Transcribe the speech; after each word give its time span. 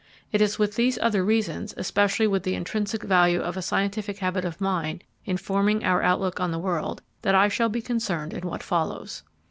It 0.31 0.41
is 0.41 0.57
with 0.57 0.77
these 0.77 0.97
other 0.99 1.23
reasons, 1.23 1.75
especially 1.77 2.25
with 2.25 2.41
the 2.41 2.55
intrinsic 2.55 3.03
value 3.03 3.39
of 3.39 3.55
a 3.55 3.61
scientific 3.61 4.17
habit 4.17 4.43
of 4.45 4.59
mind 4.59 5.03
in 5.25 5.37
forming 5.37 5.83
our 5.83 6.01
outlook 6.01 6.39
on 6.39 6.49
the 6.49 6.57
world, 6.57 7.03
that 7.21 7.35
I 7.35 7.49
shall 7.49 7.69
be 7.69 7.83
concerned 7.83 8.33
in 8.33 8.41
what 8.47 8.63
follows. 8.63 9.21